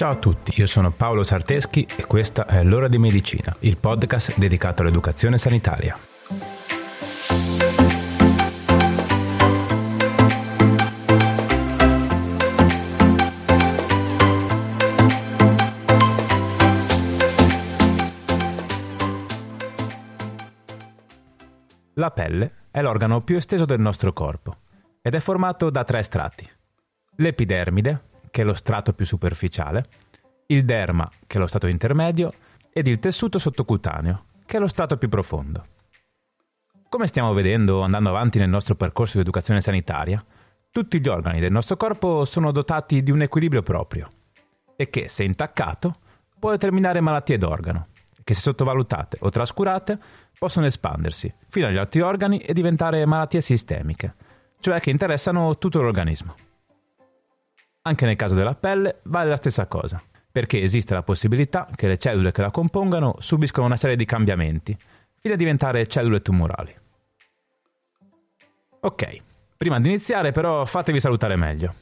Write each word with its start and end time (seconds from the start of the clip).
Ciao 0.00 0.12
a 0.12 0.16
tutti, 0.16 0.58
io 0.58 0.64
sono 0.64 0.90
Paolo 0.90 1.22
Sarteschi 1.22 1.86
e 1.98 2.06
questa 2.06 2.46
è 2.46 2.62
L'ora 2.62 2.88
di 2.88 2.96
medicina, 2.96 3.54
il 3.58 3.76
podcast 3.76 4.38
dedicato 4.38 4.80
all'educazione 4.80 5.36
sanitaria. 5.36 5.94
La 21.92 22.10
pelle 22.10 22.52
è 22.70 22.80
l'organo 22.80 23.20
più 23.20 23.36
esteso 23.36 23.66
del 23.66 23.80
nostro 23.80 24.14
corpo 24.14 24.60
ed 25.02 25.14
è 25.14 25.20
formato 25.20 25.68
da 25.68 25.84
tre 25.84 26.02
strati. 26.02 26.48
L'epidermide, 27.16 28.08
che 28.30 28.42
è 28.42 28.44
lo 28.44 28.54
strato 28.54 28.92
più 28.92 29.04
superficiale, 29.04 29.86
il 30.46 30.64
derma, 30.64 31.08
che 31.26 31.36
è 31.36 31.40
lo 31.40 31.46
strato 31.46 31.66
intermedio, 31.66 32.30
ed 32.72 32.86
il 32.86 32.98
tessuto 32.98 33.38
sottocutaneo, 33.38 34.24
che 34.46 34.56
è 34.56 34.60
lo 34.60 34.68
strato 34.68 34.96
più 34.96 35.08
profondo. 35.08 35.64
Come 36.88 37.06
stiamo 37.06 37.32
vedendo 37.32 37.82
andando 37.82 38.08
avanti 38.08 38.38
nel 38.38 38.48
nostro 38.48 38.74
percorso 38.74 39.14
di 39.14 39.22
educazione 39.22 39.60
sanitaria, 39.60 40.24
tutti 40.70 41.00
gli 41.00 41.08
organi 41.08 41.40
del 41.40 41.52
nostro 41.52 41.76
corpo 41.76 42.24
sono 42.24 42.52
dotati 42.52 43.02
di 43.02 43.10
un 43.10 43.22
equilibrio 43.22 43.62
proprio 43.62 44.08
e 44.76 44.88
che, 44.88 45.08
se 45.08 45.24
intaccato, 45.24 45.96
può 46.38 46.50
determinare 46.50 47.00
malattie 47.00 47.38
d'organo, 47.38 47.88
che 48.24 48.34
se 48.34 48.40
sottovalutate 48.40 49.18
o 49.20 49.30
trascurate 49.30 49.98
possono 50.38 50.66
espandersi 50.66 51.32
fino 51.48 51.66
agli 51.66 51.76
altri 51.76 52.00
organi 52.00 52.38
e 52.38 52.52
diventare 52.52 53.04
malattie 53.04 53.40
sistemiche, 53.40 54.14
cioè 54.60 54.80
che 54.80 54.90
interessano 54.90 55.58
tutto 55.58 55.82
l'organismo. 55.82 56.34
Anche 57.82 58.04
nel 58.04 58.16
caso 58.16 58.34
della 58.34 58.54
pelle 58.54 59.00
vale 59.04 59.30
la 59.30 59.36
stessa 59.36 59.66
cosa, 59.66 59.98
perché 60.30 60.60
esiste 60.62 60.92
la 60.92 61.02
possibilità 61.02 61.66
che 61.74 61.86
le 61.86 61.96
cellule 61.96 62.30
che 62.30 62.42
la 62.42 62.50
compongano 62.50 63.16
subiscono 63.20 63.66
una 63.66 63.76
serie 63.76 63.96
di 63.96 64.04
cambiamenti, 64.04 64.76
fino 65.18 65.34
a 65.34 65.36
diventare 65.36 65.86
cellule 65.86 66.20
tumorali. 66.20 66.74
Ok, 68.80 69.22
prima 69.56 69.80
di 69.80 69.88
iniziare 69.88 70.30
però 70.30 70.64
fatevi 70.66 71.00
salutare 71.00 71.36
meglio. 71.36 71.74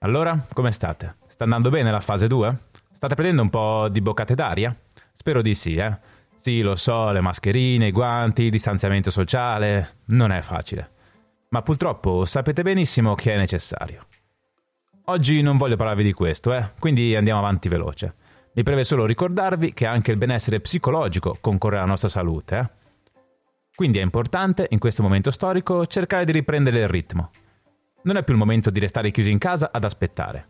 Allora, 0.00 0.46
come 0.52 0.70
state? 0.70 1.16
Sta 1.28 1.44
andando 1.44 1.70
bene 1.70 1.90
la 1.90 2.00
fase 2.00 2.26
2? 2.26 2.58
State 2.94 3.14
prendendo 3.14 3.42
un 3.42 3.50
po' 3.50 3.88
di 3.88 4.00
boccate 4.00 4.34
d'aria? 4.34 4.74
Spero 5.14 5.40
di 5.40 5.54
sì, 5.54 5.76
eh. 5.76 5.96
Sì, 6.40 6.60
lo 6.60 6.76
so, 6.76 7.10
le 7.10 7.20
mascherine, 7.20 7.88
i 7.88 7.92
guanti, 7.92 8.42
il 8.42 8.50
distanziamento 8.50 9.10
sociale, 9.10 9.96
non 10.06 10.30
è 10.30 10.40
facile. 10.42 10.90
Ma 11.50 11.62
purtroppo 11.62 12.24
sapete 12.24 12.62
benissimo 12.62 13.14
che 13.14 13.32
è 13.32 13.36
necessario. 13.36 14.06
Oggi 15.10 15.40
non 15.40 15.56
voglio 15.56 15.76
parlarvi 15.76 16.02
di 16.02 16.12
questo, 16.12 16.52
eh, 16.52 16.72
quindi 16.78 17.16
andiamo 17.16 17.38
avanti 17.38 17.68
veloce. 17.68 18.14
Mi 18.52 18.62
preve 18.62 18.84
solo 18.84 19.06
ricordarvi 19.06 19.72
che 19.72 19.86
anche 19.86 20.10
il 20.10 20.18
benessere 20.18 20.60
psicologico 20.60 21.38
concorre 21.40 21.78
alla 21.78 21.86
nostra 21.86 22.10
salute, 22.10 22.58
eh. 22.58 22.76
Quindi 23.74 24.00
è 24.00 24.02
importante, 24.02 24.66
in 24.68 24.78
questo 24.78 25.02
momento 25.02 25.30
storico, 25.30 25.86
cercare 25.86 26.26
di 26.26 26.32
riprendere 26.32 26.80
il 26.80 26.88
ritmo. 26.88 27.30
Non 28.02 28.16
è 28.16 28.22
più 28.22 28.34
il 28.34 28.38
momento 28.38 28.68
di 28.68 28.80
restare 28.80 29.10
chiusi 29.10 29.30
in 29.30 29.38
casa 29.38 29.70
ad 29.72 29.84
aspettare. 29.84 30.46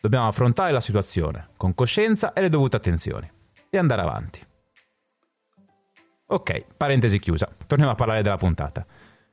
Dobbiamo 0.00 0.26
affrontare 0.26 0.72
la 0.72 0.80
situazione, 0.80 1.48
con 1.58 1.74
coscienza 1.74 2.32
e 2.32 2.40
le 2.40 2.48
dovute 2.48 2.76
attenzioni, 2.76 3.30
e 3.68 3.76
andare 3.76 4.00
avanti. 4.00 4.46
Ok, 6.28 6.64
parentesi 6.78 7.18
chiusa, 7.18 7.46
torniamo 7.66 7.92
a 7.92 7.96
parlare 7.96 8.22
della 8.22 8.36
puntata. 8.36 8.86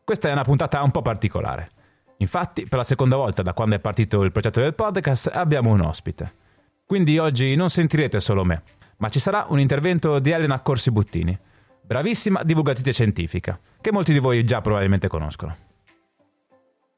Questa 0.04 0.28
è 0.28 0.34
una 0.34 0.44
puntata 0.44 0.84
un 0.84 0.92
po' 0.92 1.02
particolare. 1.02 1.70
Infatti, 2.18 2.64
per 2.64 2.78
la 2.80 2.84
seconda 2.84 3.16
volta 3.16 3.42
da 3.42 3.54
quando 3.54 3.76
è 3.76 3.80
partito 3.80 4.24
il 4.24 4.32
progetto 4.32 4.62
del 4.62 4.74
podcast, 4.74 5.30
abbiamo 5.34 5.72
un 5.72 5.82
ospite. 5.82 6.44
Quindi 6.86 7.18
oggi 7.18 7.56
non 7.56 7.70
sentirete 7.70 8.20
solo 8.20 8.44
me, 8.44 8.62
ma 8.98 9.10
ci 9.10 9.20
sarà 9.20 9.46
un 9.50 9.60
intervento 9.60 10.20
di 10.20 10.32
Elena 10.32 10.60
Corsi 10.62 10.92
Buttini, 10.92 11.38
bravissima 11.82 12.44
divulgatrice 12.44 12.94
scientifica, 12.94 13.60
che 13.82 13.92
molti 13.92 14.14
di 14.14 14.20
voi 14.20 14.44
già 14.44 14.62
probabilmente 14.62 15.08
conoscono. 15.08 15.56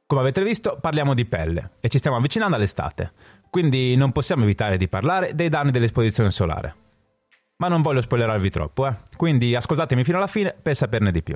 Come 0.05 0.21
avete 0.21 0.43
visto, 0.43 0.77
parliamo 0.79 1.13
di 1.13 1.25
pelle 1.25 1.71
e 1.79 1.89
ci 1.89 1.97
stiamo 1.97 2.17
avvicinando 2.17 2.55
all'estate, 2.55 3.11
quindi 3.49 3.95
non 3.95 4.11
possiamo 4.11 4.43
evitare 4.43 4.77
di 4.77 4.87
parlare 4.87 5.35
dei 5.35 5.49
danni 5.49 5.71
dell'esposizione 5.71 6.31
solare. 6.31 6.75
Ma 7.57 7.67
non 7.67 7.81
voglio 7.81 8.01
spoilerarvi 8.01 8.49
troppo, 8.49 8.87
eh? 8.87 8.95
quindi 9.17 9.55
ascoltatemi 9.55 10.03
fino 10.03 10.17
alla 10.17 10.27
fine 10.27 10.55
per 10.61 10.75
saperne 10.75 11.11
di 11.11 11.23
più. 11.23 11.35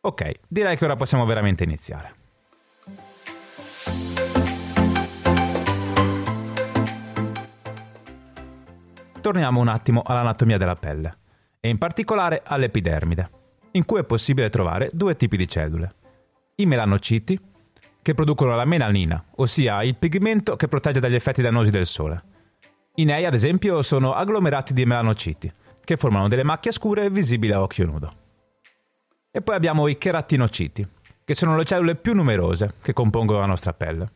Ok, 0.00 0.32
direi 0.48 0.76
che 0.76 0.84
ora 0.84 0.96
possiamo 0.96 1.24
veramente 1.24 1.64
iniziare. 1.64 2.21
Torniamo 9.22 9.60
un 9.60 9.68
attimo 9.68 10.02
all'anatomia 10.04 10.58
della 10.58 10.74
pelle, 10.74 11.16
e 11.60 11.68
in 11.68 11.78
particolare 11.78 12.42
all'epidermide, 12.44 13.30
in 13.70 13.84
cui 13.84 14.00
è 14.00 14.04
possibile 14.04 14.50
trovare 14.50 14.90
due 14.92 15.14
tipi 15.14 15.36
di 15.36 15.48
cellule. 15.48 15.94
I 16.56 16.66
melanociti, 16.66 17.38
che 18.02 18.14
producono 18.14 18.56
la 18.56 18.64
melanina, 18.64 19.24
ossia 19.36 19.84
il 19.84 19.94
pigmento 19.94 20.56
che 20.56 20.66
protegge 20.66 20.98
dagli 20.98 21.14
effetti 21.14 21.40
dannosi 21.40 21.70
del 21.70 21.86
sole. 21.86 22.20
I 22.96 23.04
nei, 23.04 23.24
ad 23.24 23.34
esempio, 23.34 23.80
sono 23.82 24.12
agglomerati 24.12 24.72
di 24.72 24.84
melanociti, 24.84 25.52
che 25.84 25.96
formano 25.96 26.26
delle 26.26 26.42
macchie 26.42 26.72
scure 26.72 27.08
visibili 27.08 27.52
a 27.52 27.62
occhio 27.62 27.86
nudo. 27.86 28.12
E 29.30 29.40
poi 29.40 29.54
abbiamo 29.54 29.86
i 29.86 29.98
cheratinociti, 29.98 30.84
che 31.24 31.34
sono 31.34 31.56
le 31.56 31.64
cellule 31.64 31.94
più 31.94 32.12
numerose 32.12 32.74
che 32.82 32.92
compongono 32.92 33.38
la 33.38 33.46
nostra 33.46 33.72
pelle. 33.72 34.10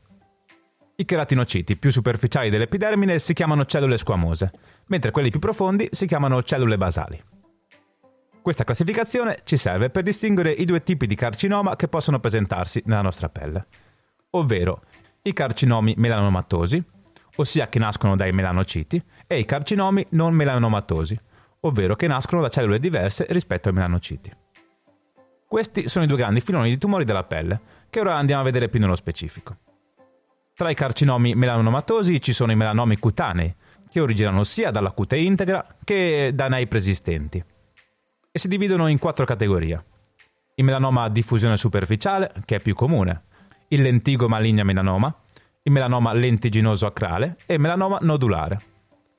I 0.99 1.05
cheratinociti 1.05 1.77
più 1.77 1.91
superficiali 1.91 2.49
dell'epidermide 2.49 3.19
si 3.19 3.35
chiamano 3.35 3.67
cellule 3.67 3.99
squamose, 3.99 4.51
mentre 4.87 5.11
quelli 5.11 5.29
più 5.29 5.39
profondi 5.39 5.89
si 5.93 6.07
chiamano 6.07 6.43
cellule 6.43 6.79
basali. 6.79 7.23
Questa 8.41 8.65
classificazione 8.65 9.41
ci 9.45 9.59
serve 9.59 9.91
per 9.91 10.05
distinguere 10.05 10.53
i 10.53 10.65
due 10.65 10.83
tipi 10.83 11.07
di 11.07 11.15
carcinoma 11.15 11.77
che 11.77 11.89
possono 11.89 12.19
presentarsi 12.19 12.83
nella 12.87 13.03
nostra 13.03 13.29
pelle, 13.29 13.67
ovvero 14.31 14.85
i 15.21 15.35
carcinomi 15.35 15.95
melanomatosi, 15.99 16.83
ossia 17.37 17.69
che 17.69 17.79
nascono 17.79 18.17
dai 18.17 18.33
melanociti, 18.33 19.03
e 19.27 19.39
i 19.39 19.45
carcinomi 19.45 20.07
non 20.11 20.33
melanomatosi, 20.33 21.19
ovvero 21.61 21.95
che 21.95 22.07
nascono 22.07 22.41
da 22.41 22.49
cellule 22.49 22.79
diverse 22.79 23.27
rispetto 23.29 23.69
ai 23.69 23.75
melanociti. 23.75 24.33
Questi 25.47 25.91
sono 25.91 26.07
i 26.07 26.09
due 26.09 26.17
grandi 26.17 26.41
filoni 26.41 26.71
di 26.71 26.79
tumori 26.79 27.05
della 27.05 27.25
pelle, 27.25 27.61
che 27.91 28.01
ora 28.01 28.15
andiamo 28.15 28.41
a 28.41 28.45
vedere 28.45 28.71
più 28.71 28.81
nello 28.81 28.97
specifico. 28.97 29.59
Tra 30.57 30.71
i 30.71 30.75
carcinomi 30.75 31.35
melanomatosi 31.35 32.19
ci 32.23 32.33
sono 32.33 32.51
i 32.51 32.57
melanomi 32.57 32.97
cutanei, 32.97 33.55
che 33.91 34.01
originano 34.01 34.43
sia 34.43 34.71
dalla 34.71 34.91
cute 34.91 35.19
integra 35.19 35.77
che 35.85 36.31
da 36.33 36.49
nei 36.49 36.67
preesistenti, 36.67 37.45
e 38.31 38.39
si 38.39 38.49
dividono 38.49 38.89
in 38.89 38.99
quattro 38.99 39.27
categorie. 39.27 39.85
Il 40.55 40.65
melanoma 40.65 41.03
a 41.03 41.11
diffusione 41.11 41.59
superficiale, 41.59 42.33
che 42.47 42.57
è 42.57 42.63
più 42.63 42.75
comune, 42.75 43.25
il 43.69 43.83
lentigo 43.83 44.29
maligna 44.29 44.65
melanoma, 44.65 45.15
il 45.63 45.73
melanoma 45.73 46.15
lentiginoso 46.15 46.87
acrale 46.87 47.37
e 47.45 47.53
il 47.53 47.61
melanoma 47.61 47.99
nodulare. 48.01 48.57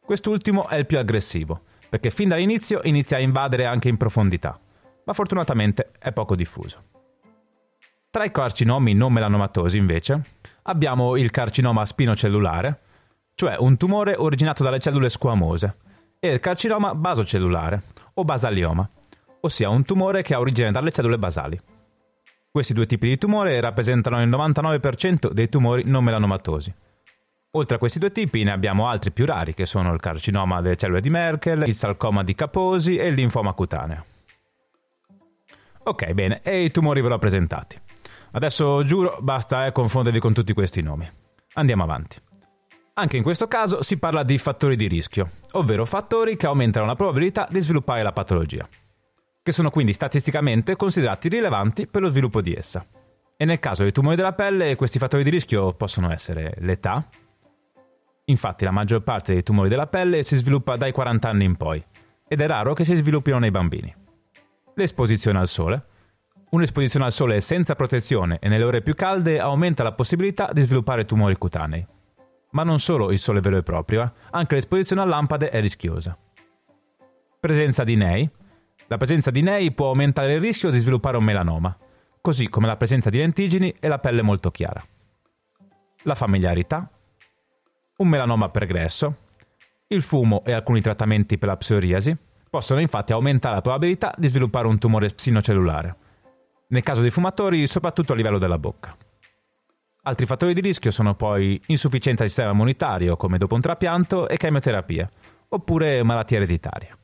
Quest'ultimo 0.04 0.68
è 0.68 0.78
il 0.78 0.88
più 0.88 0.98
aggressivo, 0.98 1.66
perché 1.88 2.10
fin 2.10 2.30
dall'inizio 2.30 2.80
inizia 2.86 3.18
a 3.18 3.22
invadere 3.22 3.68
anche 3.68 3.90
in 3.90 3.98
profondità, 3.98 4.60
ma 5.04 5.14
fortunatamente 5.14 5.92
è 6.00 6.12
poco 6.12 6.36
diffuso. 6.36 6.84
Tra 8.10 8.24
i 8.24 8.32
carcinomi 8.32 8.96
non 8.96 9.14
melanomatosi, 9.14 9.78
invece, 9.78 10.22
abbiamo 10.68 11.16
il 11.18 11.32
carcinoma 11.32 11.86
spinocellulare, 11.86 12.80
cioè 13.36 13.56
un 13.58 13.78
tumore 13.78 14.16
originato 14.16 14.64
dalle 14.64 14.80
cellule 14.80 15.10
squamose, 15.10 15.76
e 16.20 16.30
il 16.30 16.40
carcinoma 16.40 16.96
basocellulare, 16.96 17.82
o 18.16 18.24
basalioma, 18.24 18.88
ossia 19.42 19.70
un 19.70 19.84
tumore 19.84 20.22
che 20.24 20.34
ha 20.34 20.40
origine 20.40 20.72
dalle 20.72 20.92
cellule 20.92 21.18
basali. 21.18 21.60
Questi 22.52 22.74
due 22.74 22.86
tipi 22.86 23.08
di 23.08 23.18
tumore 23.18 23.60
rappresentano 23.60 24.22
il 24.22 24.30
99% 24.30 25.32
dei 25.32 25.50
tumori 25.50 25.84
non 25.86 26.04
melanомatosi. 26.04 26.74
Oltre 27.52 27.76
a 27.76 27.80
questi 27.80 28.00
due 28.00 28.12
tipi 28.12 28.44
ne 28.44 28.52
abbiamo 28.52 28.88
altri 28.88 29.12
più 29.12 29.26
rari 29.26 29.54
che 29.54 29.66
sono 29.66 29.94
il 29.94 30.00
carcinoma 30.00 30.62
delle 30.62 30.76
cellule 30.76 31.02
di 31.02 31.10
Merkel, 31.10 31.68
il 31.68 31.76
sarcoma 31.76 32.24
di 32.24 32.36
Kaposi 32.36 32.98
e 32.98 33.08
il 33.08 33.14
linfoma 33.14 33.54
cutaneo. 33.54 34.06
Ok, 35.84 36.12
bene, 36.12 36.42
e 36.44 36.64
i 36.64 36.72
tumori 36.72 37.02
ve 37.02 37.08
l'ho 37.08 37.20
presentati. 37.20 37.80
Adesso 38.38 38.84
giuro, 38.84 39.18
basta 39.20 39.66
eh, 39.66 39.72
confondervi 39.72 40.20
con 40.20 40.32
tutti 40.32 40.54
questi 40.54 40.84
nomi. 40.84 41.10
Andiamo 41.56 41.82
avanti. 41.82 42.18
Anche 42.94 43.18
in 43.18 43.24
questo 43.24 43.48
caso 43.48 43.82
si 43.82 43.98
parla 43.98 44.22
di 44.22 44.38
fattori 44.38 44.76
di 44.76 44.88
rischio, 44.88 45.32
ovvero 45.54 45.86
fattori 45.86 46.38
che 46.38 46.46
aumentano 46.46 46.86
la 46.86 46.94
probabilità 46.94 47.48
di 47.50 47.60
sviluppare 47.62 48.04
la 48.04 48.12
patologia, 48.12 48.68
che 49.42 49.52
sono 49.52 49.72
quindi 49.72 49.92
statisticamente 49.92 50.76
considerati 50.76 51.30
rilevanti 51.30 51.88
per 51.88 52.04
lo 52.04 52.10
sviluppo 52.10 52.40
di 52.42 52.54
essa. 52.54 52.86
E 53.36 53.44
nel 53.44 53.60
caso 53.60 53.82
dei 53.82 53.92
tumori 53.92 54.16
della 54.16 54.34
pelle 54.34 54.76
questi 54.76 55.00
fattori 55.00 55.24
di 55.24 55.32
rischio 55.32 55.74
possono 55.74 56.12
essere 56.12 56.54
l'età, 56.60 57.08
infatti 58.26 58.66
la 58.66 58.72
maggior 58.72 59.02
parte 59.02 59.34
dei 59.34 59.42
tumori 59.42 59.68
della 59.68 59.88
pelle 59.88 60.22
si 60.22 60.36
sviluppa 60.36 60.76
dai 60.76 60.92
40 60.92 61.28
anni 61.28 61.46
in 61.46 61.56
poi, 61.56 61.84
ed 62.28 62.40
è 62.40 62.46
raro 62.46 62.76
che 62.76 62.86
si 62.86 62.94
sviluppino 62.94 63.40
nei 63.40 63.50
bambini. 63.50 63.92
L'esposizione 64.76 65.40
al 65.40 65.48
sole, 65.48 65.86
Un'esposizione 66.50 67.06
al 67.06 67.12
sole 67.12 67.42
senza 67.42 67.76
protezione 67.76 68.38
e 68.40 68.48
nelle 68.48 68.64
ore 68.64 68.82
più 68.82 68.96
calde 68.96 69.38
aumenta 69.38 69.84
la 69.84 69.92
possibilità 69.92 70.50
di 70.54 70.62
sviluppare 70.62 71.06
tumori 71.06 71.38
cutanei. 71.38 71.86
ma 72.52 72.64
non 72.64 72.80
solo 72.80 73.12
il 73.12 73.20
sole 73.20 73.42
vero 73.42 73.58
e 73.58 73.64
proprio, 73.64 74.04
eh? 74.04 74.12
anche 74.32 74.56
l'esposizione 74.56 75.02
a 75.02 75.06
lampade 75.06 75.50
è 75.50 75.60
rischiosa. 75.60 76.18
Presenza 77.40 77.84
di 77.84 77.96
nei. 77.96 78.28
La 78.88 78.98
presenza 78.98 79.30
di 79.30 79.42
nei 79.42 79.74
può 79.74 79.90
aumentare 79.90 80.36
il 80.36 80.40
rischio 80.40 80.70
di 80.70 80.80
sviluppare 80.80 81.18
un 81.18 81.26
melanoma, 81.26 81.78
così 82.22 82.48
come 82.48 82.68
la 82.68 82.78
presenza 82.78 83.10
di 83.10 83.18
lentigini 83.18 83.76
e 83.80 83.88
la 83.88 84.00
pelle 84.00 84.22
molto 84.22 84.50
chiara. 84.50 84.82
La 86.04 86.16
familiarità. 86.16 86.90
Un 87.98 88.08
melanoma 88.08 88.50
pregresso. 88.50 89.16
Il 89.88 90.02
fumo 90.02 90.44
e 90.46 90.54
alcuni 90.54 90.80
trattamenti 90.80 91.38
per 91.38 91.50
la 91.50 91.58
psoriasi 91.58 92.16
possono 92.50 92.80
infatti 92.80 93.12
aumentare 93.12 93.56
la 93.56 93.62
probabilità 93.62 94.14
di 94.18 94.28
sviluppare 94.28 94.68
un 94.68 94.80
tumore 94.80 95.12
sinocellulare. 95.16 95.96
Nel 96.70 96.84
caso 96.84 97.02
dei 97.02 97.12
fumatori, 97.12 97.66
soprattutto 97.66 98.12
a 98.12 98.16
livello 98.16 98.38
della 98.38 98.58
bocca. 98.58 98.96
Altri 100.04 100.26
fattori 100.26 100.54
di 100.54 100.62
rischio 100.62 100.92
sono 100.92 101.16
poi 101.16 101.60
insufficienza 101.68 102.22
del 102.22 102.32
sistema 102.32 102.52
immunitario, 102.52 103.16
come 103.16 103.38
dopo 103.38 103.56
un 103.56 103.62
trapianto, 103.62 104.28
e 104.28 104.38
chemioterapia, 104.38 105.10
oppure 105.50 106.04
malattie 106.04 106.38
ereditarie. 106.38 106.98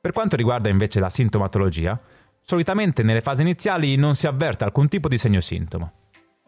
Per 0.00 0.12
quanto 0.12 0.36
riguarda 0.36 0.68
invece 0.68 1.00
la 1.00 1.08
sintomatologia, 1.08 1.98
solitamente 2.40 3.02
nelle 3.02 3.22
fasi 3.22 3.42
iniziali 3.42 3.96
non 3.96 4.14
si 4.14 4.26
avverte 4.26 4.64
alcun 4.64 4.88
tipo 4.88 5.08
di 5.08 5.18
segno-sintomo. 5.18 5.92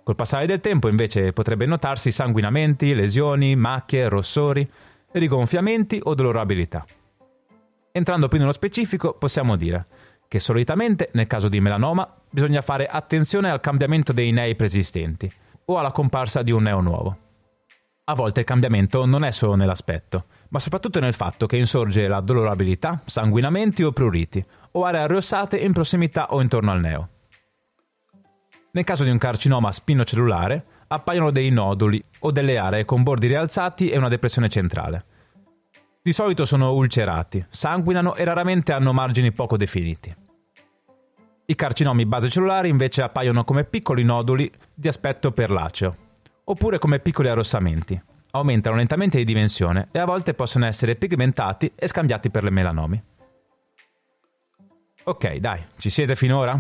Col 0.03 0.17
passare 0.17 0.47
del 0.47 0.61
tempo 0.61 0.89
invece 0.89 1.33
potrebbe 1.33 1.67
notarsi 1.67 2.11
sanguinamenti, 2.11 2.95
lesioni, 2.95 3.56
macchie, 3.56 4.09
rossori, 4.09 4.71
rigonfiamenti 5.12 5.99
o 6.03 6.15
dolorabilità. 6.15 6.85
Entrando 7.91 8.29
più 8.29 8.39
nello 8.39 8.53
specifico, 8.53 9.15
possiamo 9.15 9.56
dire 9.56 9.87
che 10.28 10.38
solitamente 10.38 11.08
nel 11.14 11.26
caso 11.26 11.48
di 11.48 11.60
melanoma 11.60 12.06
bisogna 12.30 12.60
fare 12.60 12.86
attenzione 12.86 13.50
al 13.50 13.60
cambiamento 13.60 14.12
dei 14.12 14.30
nei 14.30 14.54
preesistenti 14.54 15.28
o 15.64 15.78
alla 15.78 15.90
comparsa 15.90 16.42
di 16.42 16.52
un 16.52 16.62
neo 16.62 16.80
nuovo. 16.80 17.16
A 18.04 18.14
volte 18.14 18.40
il 18.40 18.46
cambiamento 18.46 19.04
non 19.04 19.25
è 19.25 19.30
solo 19.30 19.54
nell'aspetto, 19.54 20.26
ma 20.48 20.60
soprattutto 20.60 21.00
nel 21.00 21.12
fatto 21.12 21.46
che 21.46 21.56
insorge 21.56 22.06
la 22.08 22.20
dolorabilità, 22.20 23.02
sanguinamenti 23.04 23.82
o 23.82 23.92
pruriti, 23.92 24.42
o 24.72 24.84
aree 24.84 25.00
arrossate 25.00 25.58
in 25.58 25.72
prossimità 25.72 26.28
o 26.30 26.40
intorno 26.40 26.70
al 26.70 26.80
neo. 26.80 27.08
Nel 28.70 28.84
caso 28.84 29.04
di 29.04 29.10
un 29.10 29.19
carcinoma 29.19 29.72
spinocellulare, 29.72 30.64
appaiono 30.88 31.30
dei 31.30 31.50
noduli 31.50 32.02
o 32.20 32.30
delle 32.30 32.56
aree 32.56 32.84
con 32.86 33.02
bordi 33.02 33.26
rialzati 33.26 33.90
e 33.90 33.98
una 33.98 34.08
depressione 34.08 34.48
centrale. 34.48 35.04
Di 36.00 36.12
solito 36.12 36.45
sono 36.45 36.73
ulcerati, 36.73 37.45
sanguinano 37.49 38.15
e 38.15 38.25
raramente 38.25 38.73
hanno 38.73 38.93
margini 38.93 39.33
poco 39.33 39.56
definiti. 39.56 40.15
I 41.47 41.55
carcinomi 41.55 42.06
basecellulari 42.06 42.69
invece 42.69 43.03
appaiono 43.03 43.43
come 43.43 43.65
piccoli 43.65 44.05
noduli 44.05 44.50
di 44.73 44.87
aspetto 44.87 45.33
perlaceo, 45.33 45.97
oppure 46.45 46.79
come 46.79 47.00
piccoli 47.00 47.29
arrossamenti. 47.29 48.00
Aumentano 48.31 48.77
lentamente 48.77 49.19
di 49.19 49.25
dimensione 49.25 49.89
e 49.91 49.99
a 49.99 50.05
volte 50.05 50.35
possono 50.35 50.67
essere 50.67 50.95
pigmentati 50.95 51.73
e 51.75 51.89
scambiati 51.89 52.31
per 52.31 52.45
le 52.45 52.50
melanomi. 52.50 53.03
Ok, 55.05 55.37
dai, 55.37 55.65
ci 55.79 55.91
siete 55.91 56.15
finora? 56.15 56.59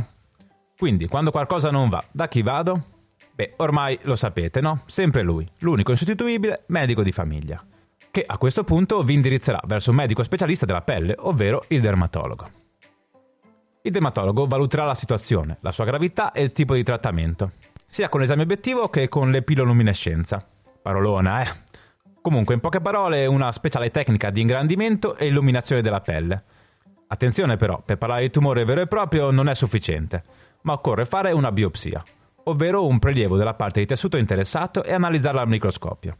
Quindi, 0.76 1.06
quando 1.06 1.30
qualcosa 1.30 1.70
non 1.70 1.88
va, 1.88 2.02
da 2.10 2.26
chi 2.26 2.42
vado? 2.42 2.82
Beh, 3.34 3.54
ormai 3.58 3.98
lo 4.02 4.16
sapete, 4.16 4.60
no? 4.60 4.82
Sempre 4.86 5.22
lui, 5.22 5.48
l'unico 5.60 5.92
insostituibile 5.92 6.64
medico 6.66 7.02
di 7.02 7.12
famiglia 7.12 7.62
che 8.18 8.24
a 8.26 8.36
questo 8.36 8.64
punto 8.64 9.02
vi 9.04 9.14
indirizzerà 9.14 9.60
verso 9.64 9.90
un 9.90 9.96
medico 9.96 10.24
specialista 10.24 10.66
della 10.66 10.80
pelle, 10.80 11.14
ovvero 11.18 11.62
il 11.68 11.80
dermatologo. 11.80 12.50
Il 13.82 13.92
dermatologo 13.92 14.46
valuterà 14.46 14.84
la 14.84 14.94
situazione, 14.94 15.58
la 15.60 15.70
sua 15.70 15.84
gravità 15.84 16.32
e 16.32 16.42
il 16.42 16.52
tipo 16.52 16.74
di 16.74 16.82
trattamento, 16.82 17.52
sia 17.86 18.08
con 18.08 18.18
l'esame 18.18 18.42
obiettivo 18.42 18.88
che 18.88 19.08
con 19.08 19.30
l'epiloluminescenza. 19.30 20.44
Parolona, 20.82 21.42
eh? 21.42 21.66
Comunque, 22.20 22.54
in 22.54 22.60
poche 22.60 22.80
parole, 22.80 23.24
una 23.26 23.52
speciale 23.52 23.92
tecnica 23.92 24.30
di 24.30 24.40
ingrandimento 24.40 25.16
e 25.16 25.28
illuminazione 25.28 25.80
della 25.80 26.00
pelle. 26.00 26.42
Attenzione 27.06 27.56
però, 27.56 27.80
per 27.84 27.98
parlare 27.98 28.22
di 28.22 28.30
tumore 28.30 28.64
vero 28.64 28.80
e 28.80 28.88
proprio 28.88 29.30
non 29.30 29.48
è 29.48 29.54
sufficiente, 29.54 30.24
ma 30.62 30.72
occorre 30.72 31.04
fare 31.04 31.30
una 31.30 31.52
biopsia, 31.52 32.02
ovvero 32.44 32.84
un 32.84 32.98
prelievo 32.98 33.36
della 33.36 33.54
parte 33.54 33.78
di 33.78 33.86
tessuto 33.86 34.16
interessato 34.16 34.82
e 34.82 34.92
analizzarla 34.92 35.40
al 35.40 35.48
microscopio. 35.48 36.16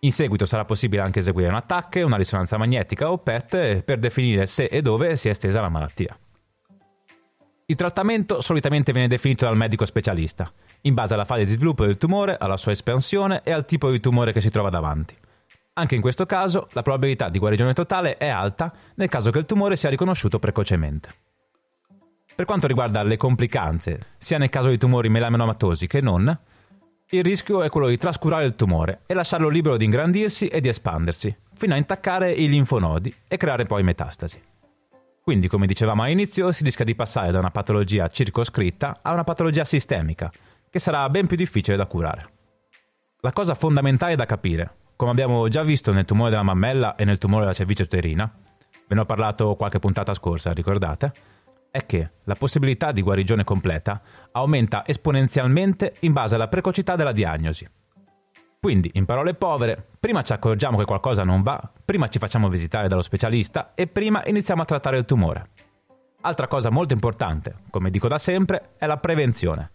In 0.00 0.12
seguito 0.12 0.46
sarà 0.46 0.64
possibile 0.64 1.02
anche 1.02 1.18
eseguire 1.18 1.48
un 1.48 1.56
attacco, 1.56 2.04
una 2.04 2.16
risonanza 2.16 2.56
magnetica 2.56 3.10
o 3.10 3.18
PET 3.18 3.82
per 3.82 3.98
definire 3.98 4.46
se 4.46 4.64
e 4.64 4.80
dove 4.80 5.16
si 5.16 5.26
è 5.26 5.32
estesa 5.32 5.60
la 5.60 5.68
malattia. 5.68 6.16
Il 7.66 7.76
trattamento 7.76 8.40
solitamente 8.40 8.92
viene 8.92 9.08
definito 9.08 9.44
dal 9.44 9.56
medico 9.56 9.84
specialista, 9.84 10.50
in 10.82 10.94
base 10.94 11.14
alla 11.14 11.24
fase 11.24 11.44
di 11.44 11.50
sviluppo 11.50 11.84
del 11.84 11.98
tumore, 11.98 12.36
alla 12.38 12.56
sua 12.56 12.72
espansione 12.72 13.42
e 13.42 13.50
al 13.50 13.66
tipo 13.66 13.90
di 13.90 13.98
tumore 13.98 14.32
che 14.32 14.40
si 14.40 14.50
trova 14.50 14.70
davanti. 14.70 15.16
Anche 15.74 15.94
in 15.96 16.00
questo 16.00 16.26
caso 16.26 16.68
la 16.72 16.82
probabilità 16.82 17.28
di 17.28 17.38
guarigione 17.38 17.74
totale 17.74 18.16
è 18.16 18.28
alta 18.28 18.72
nel 18.94 19.08
caso 19.08 19.30
che 19.30 19.38
il 19.38 19.46
tumore 19.46 19.76
sia 19.76 19.90
riconosciuto 19.90 20.38
precocemente. 20.38 21.08
Per 22.34 22.46
quanto 22.46 22.68
riguarda 22.68 23.02
le 23.02 23.16
complicanze, 23.16 24.14
sia 24.16 24.38
nel 24.38 24.48
caso 24.48 24.68
di 24.68 24.78
tumori 24.78 25.08
melanomatosi 25.08 25.88
che 25.88 26.00
non, 26.00 26.38
il 27.10 27.22
rischio 27.22 27.62
è 27.62 27.70
quello 27.70 27.88
di 27.88 27.96
trascurare 27.96 28.44
il 28.44 28.54
tumore 28.54 29.00
e 29.06 29.14
lasciarlo 29.14 29.48
libero 29.48 29.78
di 29.78 29.86
ingrandirsi 29.86 30.48
e 30.48 30.60
di 30.60 30.68
espandersi, 30.68 31.34
fino 31.54 31.72
a 31.72 31.78
intaccare 31.78 32.30
i 32.32 32.48
linfonodi 32.48 33.12
e 33.26 33.38
creare 33.38 33.64
poi 33.64 33.82
metastasi. 33.82 34.42
Quindi, 35.22 35.48
come 35.48 35.66
dicevamo 35.66 36.02
all'inizio, 36.02 36.52
si 36.52 36.64
rischia 36.64 36.84
di 36.84 36.94
passare 36.94 37.32
da 37.32 37.38
una 37.38 37.50
patologia 37.50 38.08
circoscritta 38.08 38.98
a 39.00 39.14
una 39.14 39.24
patologia 39.24 39.64
sistemica, 39.64 40.30
che 40.68 40.78
sarà 40.78 41.08
ben 41.08 41.26
più 41.26 41.36
difficile 41.36 41.78
da 41.78 41.86
curare. 41.86 42.28
La 43.20 43.32
cosa 43.32 43.54
fondamentale 43.54 44.14
da 44.14 44.26
capire, 44.26 44.70
come 44.94 45.10
abbiamo 45.10 45.48
già 45.48 45.62
visto 45.62 45.92
nel 45.92 46.04
tumore 46.04 46.30
della 46.30 46.42
mammella 46.42 46.94
e 46.94 47.04
nel 47.04 47.18
tumore 47.18 47.42
della 47.42 47.54
cervice 47.54 47.84
uterina, 47.84 48.30
ve 48.86 48.94
ne 48.94 49.00
ho 49.00 49.06
parlato 49.06 49.54
qualche 49.54 49.78
puntata 49.78 50.12
scorsa, 50.12 50.52
ricordate? 50.52 51.12
È 51.70 51.84
che 51.86 52.10
la 52.24 52.34
possibilità 52.34 52.92
di 52.92 53.02
guarigione 53.02 53.44
completa 53.44 54.00
aumenta 54.32 54.86
esponenzialmente 54.86 55.94
in 56.00 56.12
base 56.12 56.34
alla 56.34 56.48
precocità 56.48 56.96
della 56.96 57.12
diagnosi. 57.12 57.68
Quindi, 58.60 58.90
in 58.94 59.04
parole 59.04 59.34
povere, 59.34 59.86
prima 60.00 60.22
ci 60.22 60.32
accorgiamo 60.32 60.76
che 60.76 60.84
qualcosa 60.84 61.22
non 61.22 61.42
va, 61.42 61.70
prima 61.84 62.08
ci 62.08 62.18
facciamo 62.18 62.48
visitare 62.48 62.88
dallo 62.88 63.02
specialista 63.02 63.72
e 63.74 63.86
prima 63.86 64.22
iniziamo 64.26 64.62
a 64.62 64.64
trattare 64.64 64.98
il 64.98 65.04
tumore. 65.04 65.50
Altra 66.22 66.48
cosa 66.48 66.68
molto 66.68 66.92
importante, 66.92 67.54
come 67.70 67.90
dico 67.90 68.08
da 68.08 68.18
sempre, 68.18 68.70
è 68.76 68.86
la 68.86 68.96
prevenzione. 68.96 69.70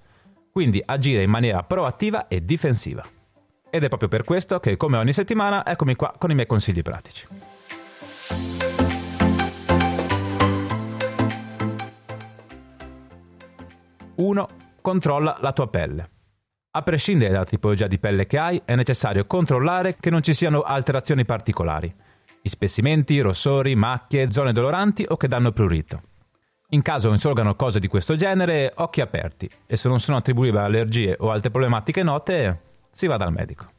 Quindi 0.51 0.83
agire 0.85 1.23
in 1.23 1.29
maniera 1.29 1.63
proattiva 1.63 2.27
e 2.27 2.43
difensiva. 2.43 3.01
Ed 3.69 3.83
è 3.83 3.87
proprio 3.87 4.09
per 4.09 4.23
questo 4.23 4.59
che, 4.59 4.75
come 4.75 4.97
ogni 4.97 5.13
settimana, 5.13 5.65
eccomi 5.65 5.95
qua 5.95 6.13
con 6.17 6.29
i 6.29 6.35
miei 6.35 6.45
consigli 6.45 6.81
pratici. 6.81 7.25
1. 14.23 14.47
Controlla 14.81 15.37
la 15.41 15.51
tua 15.51 15.67
pelle. 15.67 16.09
A 16.71 16.81
prescindere 16.81 17.31
dalla 17.31 17.45
tipologia 17.45 17.87
di 17.87 17.99
pelle 17.99 18.25
che 18.25 18.37
hai, 18.37 18.61
è 18.65 18.73
necessario 18.75 19.25
controllare 19.25 19.97
che 19.99 20.09
non 20.09 20.23
ci 20.23 20.33
siano 20.33 20.61
alterazioni 20.61 21.25
particolari, 21.25 21.93
ispessimenti, 22.41 23.19
rossori, 23.19 23.75
macchie, 23.75 24.31
zone 24.31 24.53
doloranti 24.53 25.05
o 25.07 25.17
che 25.17 25.27
danno 25.27 25.51
prurito. 25.51 26.01
In 26.69 26.81
caso 26.81 27.09
insorgano 27.09 27.55
cose 27.55 27.79
di 27.79 27.87
questo 27.87 28.15
genere, 28.15 28.71
occhi 28.75 29.01
aperti 29.01 29.47
e 29.67 29.75
se 29.75 29.87
non 29.87 29.99
sono 29.99 30.17
attribuibili 30.17 30.57
a 30.57 30.65
allergie 30.65 31.15
o 31.19 31.29
altre 31.29 31.51
problematiche 31.51 32.01
note, 32.01 32.61
si 32.91 33.05
va 33.05 33.17
dal 33.17 33.31
medico. 33.31 33.69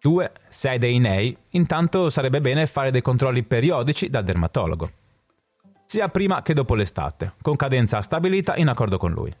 2. 0.00 0.32
Se 0.50 0.68
hai 0.68 0.78
dei 0.78 0.98
nei, 0.98 1.34
intanto 1.50 2.10
sarebbe 2.10 2.40
bene 2.40 2.66
fare 2.66 2.90
dei 2.90 3.00
controlli 3.00 3.42
periodici 3.42 4.10
dal 4.10 4.24
dermatologo 4.24 4.90
sia 5.94 6.08
prima 6.08 6.42
che 6.42 6.54
dopo 6.54 6.74
l'estate, 6.74 7.34
con 7.40 7.54
cadenza 7.54 8.02
stabilita 8.02 8.56
in 8.56 8.66
accordo 8.66 8.98
con 8.98 9.12
lui. 9.12 9.32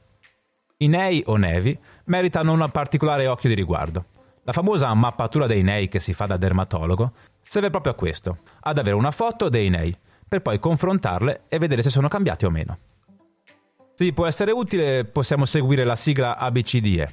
I 0.76 0.86
nei 0.86 1.20
o 1.26 1.34
nevi 1.34 1.76
meritano 2.04 2.52
un 2.52 2.64
particolare 2.70 3.26
occhio 3.26 3.48
di 3.48 3.56
riguardo. 3.56 4.04
La 4.44 4.52
famosa 4.52 4.94
mappatura 4.94 5.48
dei 5.48 5.64
nei 5.64 5.88
che 5.88 5.98
si 5.98 6.12
fa 6.12 6.26
da 6.26 6.36
dermatologo 6.36 7.12
serve 7.42 7.70
proprio 7.70 7.90
a 7.94 7.96
questo, 7.96 8.38
ad 8.60 8.78
avere 8.78 8.94
una 8.94 9.10
foto 9.10 9.48
dei 9.48 9.68
nei, 9.68 9.92
per 10.28 10.42
poi 10.42 10.60
confrontarle 10.60 11.42
e 11.48 11.58
vedere 11.58 11.82
se 11.82 11.90
sono 11.90 12.06
cambiati 12.06 12.44
o 12.44 12.50
meno. 12.50 12.78
Se 13.96 14.12
può 14.12 14.26
essere 14.26 14.52
utile, 14.52 15.04
possiamo 15.04 15.46
seguire 15.46 15.84
la 15.84 15.96
sigla 15.96 16.36
ABCDE, 16.36 17.08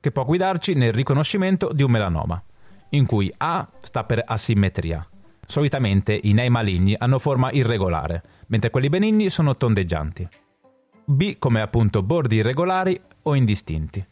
che 0.00 0.10
può 0.10 0.24
guidarci 0.24 0.72
nel 0.72 0.94
riconoscimento 0.94 1.70
di 1.70 1.82
un 1.82 1.90
melanoma, 1.90 2.42
in 2.90 3.04
cui 3.04 3.30
A 3.36 3.68
sta 3.76 4.04
per 4.04 4.22
asimmetria. 4.24 5.06
Solitamente 5.46 6.18
i 6.20 6.32
nei 6.32 6.48
maligni 6.48 6.96
hanno 6.98 7.18
forma 7.18 7.52
irregolare, 7.52 8.22
mentre 8.46 8.70
quelli 8.70 8.88
benigni 8.88 9.30
sono 9.30 9.56
tondeggianti. 9.56 10.28
B 11.04 11.38
come 11.38 11.60
appunto 11.60 12.02
bordi 12.02 12.36
irregolari 12.36 13.00
o 13.22 13.34
indistinti. 13.34 14.04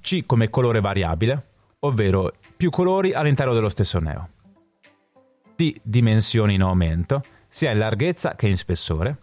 C 0.00 0.24
come 0.26 0.50
colore 0.50 0.80
variabile, 0.80 1.48
ovvero 1.80 2.32
più 2.56 2.70
colori 2.70 3.12
all'interno 3.12 3.54
dello 3.54 3.68
stesso 3.68 3.98
neo. 3.98 4.28
D 5.56 5.80
dimensioni 5.82 6.54
in 6.54 6.62
aumento, 6.62 7.22
sia 7.48 7.70
in 7.70 7.78
larghezza 7.78 8.34
che 8.36 8.48
in 8.48 8.56
spessore. 8.56 9.18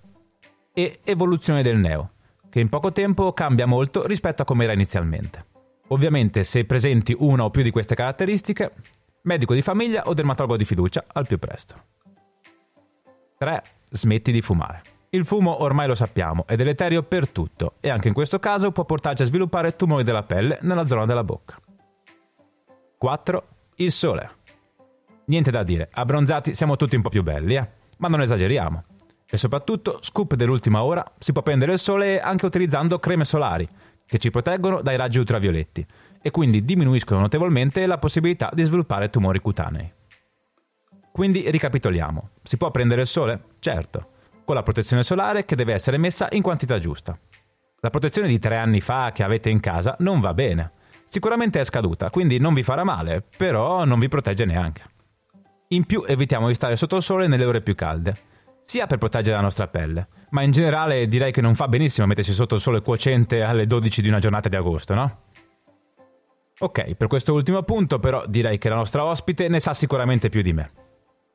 E 0.74 1.00
evoluzione 1.03 1.62
del 1.62 1.77
neo, 1.77 2.13
che 2.50 2.60
in 2.60 2.70
poco 2.70 2.91
tempo 2.91 3.34
cambia 3.34 3.67
molto 3.67 4.05
rispetto 4.05 4.41
a 4.41 4.46
come 4.46 4.63
era 4.63 4.74
inizialmente. 4.74 5.46
Ovviamente 5.89 6.43
se 6.43 6.65
presenti 6.65 7.15
una 7.17 7.43
o 7.43 7.51
più 7.51 7.62
di 7.62 7.70
queste 7.70 7.93
caratteristiche, 7.93 8.74
medico 9.24 9.53
di 9.53 9.62
famiglia 9.62 10.03
o 10.03 10.13
dermatologo 10.13 10.58
di 10.58 10.65
fiducia 10.65 11.03
al 11.08 11.27
più 11.27 11.38
presto. 11.38 11.75
3. 13.38 13.62
Smetti 13.96 14.32
di 14.32 14.42
fumare. 14.42 14.82
Il 15.10 15.24
fumo 15.24 15.62
ormai 15.62 15.86
lo 15.86 15.94
sappiamo, 15.94 16.46
è 16.48 16.56
deleterio 16.56 17.04
per 17.04 17.30
tutto 17.30 17.76
e 17.80 17.92
anche 17.92 18.08
in 18.08 18.16
questo 18.16 18.40
caso 18.40 18.72
può 18.72 18.86
portarci 18.86 19.22
a 19.22 19.26
sviluppare 19.26 19.76
tumori 19.76 20.04
della 20.04 20.24
pelle 20.24 20.58
nella 20.62 20.88
zona 20.88 21.06
della 21.06 21.24
bocca. 21.24 21.56
4. 22.98 23.48
Il 23.76 23.92
sole. 23.92 24.30
Niente 25.26 25.52
da 25.52 25.62
dire, 25.62 25.90
abbronzati 25.92 26.56
siamo 26.56 26.76
tutti 26.76 26.96
un 26.96 27.04
po' 27.04 27.10
più 27.10 27.22
belli, 27.22 27.56
eh? 27.56 27.70
ma 27.98 28.08
non 28.08 28.22
esageriamo. 28.22 28.84
E 29.30 29.38
soprattutto, 29.38 30.00
scoop 30.02 30.34
dell'ultima 30.34 30.84
ora, 30.84 31.06
si 31.20 31.32
può 31.32 31.44
prendere 31.44 31.74
il 31.74 31.80
sole 31.80 32.20
anche 32.20 32.48
utilizzando 32.48 32.98
creme 32.98 33.26
solari, 33.26 33.70
che 34.08 34.18
ci 34.18 34.32
proteggono 34.32 34.82
dai 34.82 34.98
raggi 34.98 35.20
ultravioletti 35.20 35.86
e 36.20 36.32
quindi 36.32 36.66
diminuiscono 36.66 37.20
notevolmente 37.20 37.86
la 37.86 38.00
possibilità 38.00 38.50
di 38.52 38.64
sviluppare 38.64 39.12
tumori 39.12 39.40
cutanei. 39.40 39.92
Quindi 41.13 41.48
ricapitoliamo, 41.48 42.29
si 42.41 42.58
può 42.58 42.72
prendere 42.72 43.01
il 43.01 43.08
sole? 43.08 43.39
Certo, 43.60 44.08
con 44.43 44.55
la 44.55 44.63
protezione 44.63 45.03
solare 45.03 45.46
che 45.46 45.55
deve 45.55 45.74
essere 45.74 46.00
messa 46.00 46.27
in 46.32 46.41
quantità 46.41 46.79
giusta. 46.79 47.15
La 47.82 47.91
protezione 47.91 48.27
di 48.27 48.39
tre 48.39 48.58
anni 48.58 48.82
fa 48.82 49.12
che 49.13 49.22
avete 49.22 49.51
in 49.51 49.60
casa 49.60 49.96
non 50.00 50.20
va 50.22 50.34
bene. 50.34 50.72
Sicuramente 51.08 51.60
è 51.60 51.65
scaduta, 51.65 52.10
quindi 52.10 52.39
non 52.39 52.55
vi 52.55 52.63
farà 52.63 52.84
male, 52.84 53.24
però 53.38 53.86
non 53.86 54.00
vi 54.00 54.08
protegge 54.08 54.43
neanche. 54.46 54.82
In 55.67 55.86
più 55.86 56.03
evitiamo 56.03 56.48
di 56.48 56.55
stare 56.55 56.75
sotto 56.77 56.96
il 56.96 57.03
sole 57.03 57.27
nelle 57.27 57.46
ore 57.46 57.62
più 57.62 57.75
calde, 57.75 58.15
sia 58.65 58.88
per 58.88 58.98
proteggere 58.98 59.36
la 59.36 59.43
nostra 59.43 59.67
pelle, 59.67 60.08
ma 60.32 60.41
in 60.41 60.50
generale 60.50 61.08
direi 61.08 61.32
che 61.32 61.41
non 61.41 61.53
fa 61.53 61.67
benissimo 61.67 62.08
mettersi 62.08 62.34
sotto 62.34 62.55
il 62.55 62.62
sole 62.62 62.82
quociente 62.82 63.43
alle 63.43 63.67
12 63.67 64.01
di 64.01 64.08
una 64.08 64.20
giornata 64.20 64.50
di 64.50 64.55
agosto, 64.55 64.96
no? 64.96 65.20
Ok, 66.58 66.96
per 66.96 67.05
questo 67.05 67.34
ultimo 67.34 67.62
punto 67.62 68.00
però 68.00 68.25
direi 68.25 68.58
che 68.58 68.70
la 68.70 68.77
nostra 68.77 69.05
ospite 69.05 69.48
ne 69.48 69.60
sa 69.60 69.75
sicuramente 69.75 70.29
più 70.29 70.41
di 70.41 70.53
me. 70.53 70.83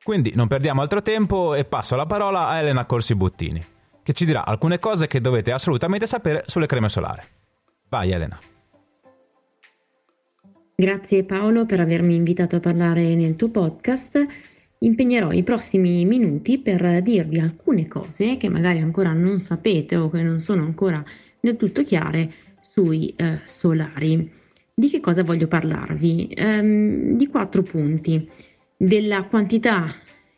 Quindi 0.03 0.31
non 0.33 0.47
perdiamo 0.47 0.81
altro 0.81 1.01
tempo 1.01 1.53
e 1.53 1.65
passo 1.65 1.95
la 1.95 2.05
parola 2.05 2.47
a 2.47 2.59
Elena 2.59 2.85
Corsi 2.85 3.15
Buttini, 3.15 3.59
che 4.01 4.13
ci 4.13 4.25
dirà 4.25 4.45
alcune 4.45 4.79
cose 4.79 5.07
che 5.07 5.19
dovete 5.19 5.51
assolutamente 5.51 6.07
sapere 6.07 6.43
sulle 6.47 6.67
creme 6.67 6.89
solari. 6.89 7.21
Vai 7.89 8.11
Elena. 8.11 8.37
Grazie 10.75 11.25
Paolo 11.25 11.65
per 11.65 11.81
avermi 11.81 12.15
invitato 12.15 12.55
a 12.55 12.59
parlare 12.61 13.13
nel 13.15 13.35
tuo 13.35 13.49
podcast. 13.49 14.25
Impegnerò 14.81 15.33
i 15.33 15.43
prossimi 15.43 16.05
minuti 16.05 16.57
per 16.57 17.01
dirvi 17.01 17.39
alcune 17.39 17.85
cose 17.87 18.37
che 18.37 18.47
magari 18.47 18.79
ancora 18.79 19.11
non 19.11 19.41
sapete 19.41 19.97
o 19.97 20.09
che 20.09 20.21
non 20.21 20.39
sono 20.39 20.63
ancora 20.63 21.03
del 21.41 21.57
tutto 21.57 21.83
chiare 21.83 22.31
sui 22.61 23.13
eh, 23.17 23.41
solari. 23.43 24.31
Di 24.73 24.89
che 24.89 25.01
cosa 25.01 25.23
voglio 25.23 25.47
parlarvi? 25.47 26.33
Um, 26.37 27.17
di 27.17 27.27
quattro 27.27 27.61
punti. 27.61 28.29
Della 28.81 29.23
quantità 29.23 29.93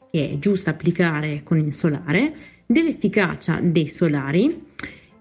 che 0.09 0.31
è 0.31 0.39
giusta 0.39 0.71
applicare 0.71 1.41
con 1.43 1.59
il 1.59 1.73
solare, 1.73 2.33
dell'efficacia 2.65 3.59
dei 3.61 3.87
solari, 3.87 4.63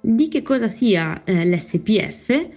di 0.01 0.29
che 0.29 0.41
cosa 0.41 0.69
sia 0.69 1.23
eh, 1.25 1.45
l'SPF 1.45 2.49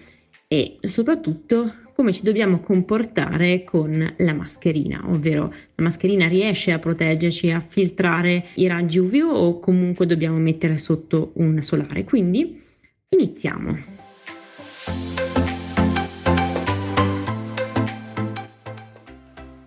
e 0.47 0.77
soprattutto 0.81 1.73
come 1.93 2.13
ci 2.13 2.23
dobbiamo 2.23 2.61
comportare 2.61 3.65
con 3.65 4.15
la 4.17 4.33
mascherina, 4.33 5.03
ovvero 5.05 5.53
la 5.75 5.83
mascherina 5.83 6.27
riesce 6.27 6.71
a 6.71 6.79
proteggerci, 6.79 7.51
a 7.51 7.59
filtrare 7.59 8.45
i 8.55 8.65
raggi 8.65 8.99
UV 8.99 9.31
o 9.31 9.59
comunque 9.59 10.05
dobbiamo 10.05 10.37
mettere 10.37 10.77
sotto 10.77 11.33
un 11.35 11.61
solare. 11.61 12.03
Quindi 12.05 12.61
iniziamo. 13.09 14.02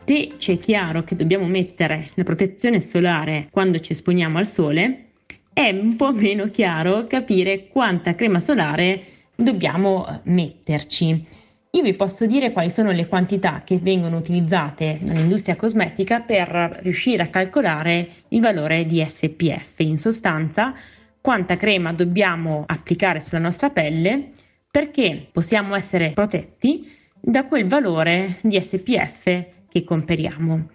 Se 0.07 0.35
ci 0.39 0.53
è 0.53 0.57
chiaro 0.57 1.03
che 1.03 1.17
dobbiamo 1.17 1.47
mettere 1.47 2.11
la 2.15 2.23
protezione 2.23 2.81
solare 2.81 3.49
quando 3.51 3.81
ci 3.81 3.91
esponiamo 3.91 4.39
al 4.39 4.47
sole, 4.47 5.07
è 5.53 5.71
un 5.71 5.97
po' 5.97 6.13
meno 6.13 6.49
chiaro 6.49 7.09
capire 7.09 7.67
quanta 7.67 8.15
crema 8.15 8.39
solare 8.39 9.03
dobbiamo 9.35 10.21
metterci. 10.27 11.27
Io 11.73 11.83
vi 11.83 11.97
posso 11.97 12.25
dire 12.25 12.53
quali 12.53 12.71
sono 12.71 12.93
le 12.93 13.09
quantità 13.09 13.63
che 13.65 13.79
vengono 13.79 14.19
utilizzate 14.19 15.01
nell'industria 15.03 15.57
cosmetica 15.57 16.21
per 16.21 16.79
riuscire 16.83 17.25
a 17.25 17.29
calcolare 17.29 18.09
il 18.29 18.41
valore 18.41 18.87
di 18.87 19.05
SPF. 19.05 19.81
In 19.81 19.99
sostanza, 19.99 20.73
quanta 21.21 21.57
crema 21.57 21.93
dobbiamo 21.93 22.63
applicare 22.65 23.21
sulla 23.21 23.41
nostra 23.41 23.71
pelle 23.71 24.31
perché 24.71 25.27
possiamo 25.33 25.75
essere 25.75 26.13
protetti 26.13 26.89
da 27.21 27.45
quel 27.47 27.67
valore 27.67 28.39
di 28.43 28.61
SPF 28.61 29.55
che 29.77 29.85
comperiamo. 29.85 30.69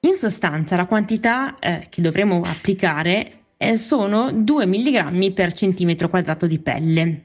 In 0.00 0.14
sostanza 0.14 0.76
la 0.76 0.86
quantità 0.86 1.58
eh, 1.58 1.86
che 1.90 2.00
dovremo 2.00 2.42
applicare 2.42 3.28
eh, 3.56 3.76
sono 3.76 4.30
2 4.32 4.66
mg 4.66 5.32
per 5.32 5.52
centimetro 5.52 6.08
quadrato 6.08 6.46
di 6.46 6.58
pelle. 6.60 7.24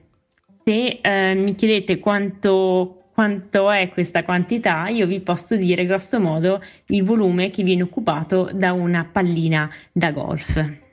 Se 0.63 0.99
eh, 1.01 1.35
mi 1.35 1.53
chiedete 1.55 1.99
quanto, 1.99 3.09
quanto 3.13 3.69
è 3.69 3.89
questa 3.89 4.23
quantità, 4.23 4.87
io 4.87 5.05
vi 5.05 5.19
posso 5.21 5.55
dire 5.55 5.85
grosso 5.85 6.19
modo 6.19 6.59
il 6.87 7.03
volume 7.03 7.51
che 7.51 7.63
viene 7.63 7.83
occupato 7.83 8.49
da 8.51 8.73
una 8.73 9.07
pallina 9.09 9.69
da 9.91 10.11
golf. 10.11 10.83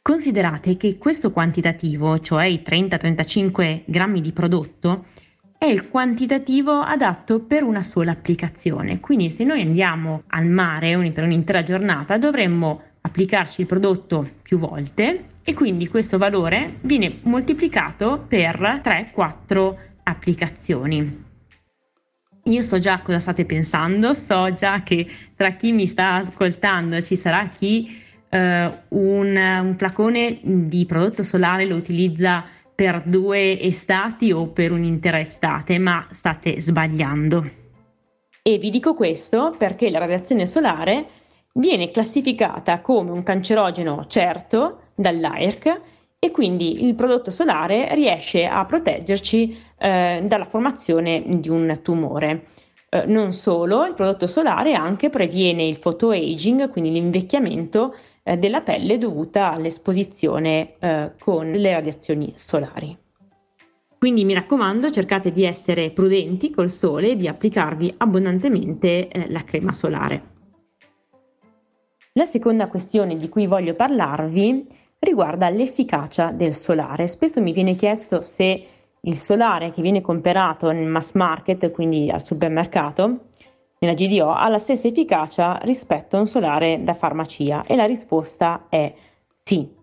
Considerate 0.00 0.76
che 0.76 0.96
questo 0.96 1.32
quantitativo, 1.32 2.18
cioè 2.20 2.46
i 2.46 2.62
30-35 2.64 3.82
grammi 3.84 4.22
di 4.22 4.32
prodotto, 4.32 5.06
è 5.58 5.64
il 5.64 5.88
quantitativo 5.88 6.80
adatto 6.80 7.40
per 7.40 7.64
una 7.64 7.82
sola 7.82 8.12
applicazione. 8.12 9.00
Quindi 9.00 9.28
se 9.28 9.42
noi 9.42 9.60
andiamo 9.60 10.22
al 10.28 10.46
mare 10.46 10.96
per 11.10 11.24
un'intera 11.24 11.64
giornata 11.64 12.16
dovremmo 12.16 12.82
applicarci 13.00 13.62
il 13.62 13.66
prodotto 13.66 14.24
più 14.40 14.58
volte 14.58 15.30
e 15.42 15.54
quindi 15.54 15.88
questo 15.88 16.16
valore 16.16 16.78
viene 16.82 17.18
moltiplicato 17.22 18.24
per 18.28 18.80
3-4 18.84 19.74
applicazioni. 20.04 21.24
Io 22.44 22.62
so 22.62 22.78
già 22.78 23.00
cosa 23.00 23.18
state 23.18 23.44
pensando, 23.44 24.14
so 24.14 24.54
già 24.54 24.82
che 24.82 25.08
tra 25.34 25.52
chi 25.52 25.72
mi 25.72 25.86
sta 25.86 26.14
ascoltando 26.14 27.02
ci 27.02 27.16
sarà 27.16 27.48
chi 27.48 28.00
eh, 28.28 28.70
un, 28.88 29.36
un 29.36 29.74
flacone 29.76 30.38
di 30.42 30.86
prodotto 30.86 31.22
solare 31.22 31.66
lo 31.66 31.74
utilizza 31.74 32.44
per 32.78 33.02
due 33.04 33.60
estati 33.60 34.30
o 34.30 34.46
per 34.50 34.70
un'intera 34.70 35.18
estate, 35.18 35.80
ma 35.80 36.06
state 36.12 36.60
sbagliando. 36.60 37.50
E 38.40 38.58
vi 38.58 38.70
dico 38.70 38.94
questo 38.94 39.52
perché 39.58 39.90
la 39.90 39.98
radiazione 39.98 40.46
solare 40.46 41.06
viene 41.54 41.90
classificata 41.90 42.80
come 42.80 43.10
un 43.10 43.24
cancerogeno 43.24 44.06
certo 44.06 44.90
dall'AIRC 44.94 45.80
e 46.20 46.30
quindi 46.30 46.84
il 46.84 46.94
prodotto 46.94 47.32
solare 47.32 47.92
riesce 47.96 48.46
a 48.46 48.64
proteggerci 48.64 49.58
eh, 49.76 50.22
dalla 50.22 50.46
formazione 50.46 51.24
di 51.26 51.48
un 51.48 51.80
tumore. 51.82 52.44
Eh, 52.90 53.04
non 53.04 53.34
solo, 53.34 53.84
il 53.84 53.92
prodotto 53.92 54.26
solare 54.26 54.72
anche 54.72 55.10
previene 55.10 55.66
il 55.66 55.78
photoaging, 55.78 56.70
quindi 56.70 56.90
l'invecchiamento 56.90 57.94
eh, 58.22 58.38
della 58.38 58.62
pelle 58.62 58.96
dovuta 58.96 59.52
all'esposizione 59.52 60.76
eh, 60.78 61.12
con 61.18 61.50
le 61.50 61.72
radiazioni 61.72 62.32
solari. 62.36 62.96
Quindi 63.98 64.24
mi 64.24 64.32
raccomando, 64.32 64.90
cercate 64.90 65.32
di 65.32 65.44
essere 65.44 65.90
prudenti 65.90 66.50
col 66.50 66.70
sole 66.70 67.10
e 67.10 67.16
di 67.16 67.28
applicarvi 67.28 67.94
abbondantemente 67.98 69.08
eh, 69.08 69.30
la 69.30 69.44
crema 69.44 69.72
solare. 69.74 70.36
La 72.14 72.24
seconda 72.24 72.68
questione 72.68 73.18
di 73.18 73.28
cui 73.28 73.46
voglio 73.46 73.74
parlarvi 73.74 74.66
riguarda 75.00 75.50
l'efficacia 75.50 76.30
del 76.30 76.54
solare. 76.54 77.06
Spesso 77.06 77.40
mi 77.40 77.52
viene 77.52 77.74
chiesto 77.74 78.22
se 78.22 78.64
il 79.02 79.16
solare 79.16 79.70
che 79.70 79.82
viene 79.82 80.00
comperato 80.00 80.70
nel 80.70 80.86
mass 80.86 81.12
market, 81.12 81.70
quindi 81.70 82.10
al 82.10 82.24
supermercato, 82.24 83.18
nella 83.78 83.94
GDO, 83.94 84.32
ha 84.32 84.48
la 84.48 84.58
stessa 84.58 84.88
efficacia 84.88 85.58
rispetto 85.62 86.16
a 86.16 86.20
un 86.20 86.26
solare 86.26 86.82
da 86.82 86.94
farmacia? 86.94 87.62
E 87.62 87.76
la 87.76 87.84
risposta 87.84 88.66
è 88.68 88.92
sì. 89.36 89.76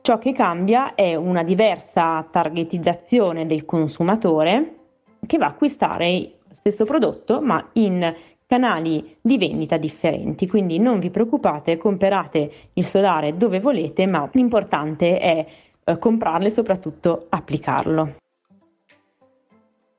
Ciò 0.00 0.18
che 0.18 0.32
cambia 0.32 0.94
è 0.94 1.14
una 1.14 1.42
diversa 1.42 2.26
targetizzazione 2.30 3.46
del 3.46 3.64
consumatore 3.64 4.74
che 5.26 5.38
va 5.38 5.46
a 5.46 5.50
acquistare 5.50 6.32
lo 6.48 6.54
stesso 6.54 6.84
prodotto 6.84 7.40
ma 7.40 7.68
in 7.74 8.14
canali 8.46 9.16
di 9.20 9.36
vendita 9.36 9.76
differenti. 9.76 10.48
Quindi 10.48 10.78
non 10.78 10.98
vi 10.98 11.10
preoccupate, 11.10 11.76
comprate 11.76 12.50
il 12.72 12.84
solare 12.86 13.36
dove 13.36 13.60
volete, 13.60 14.06
ma 14.06 14.28
l'importante 14.32 15.18
è 15.18 15.46
eh, 15.84 15.98
comprarlo 15.98 16.46
e 16.46 16.50
soprattutto 16.50 17.26
applicarlo. 17.28 18.14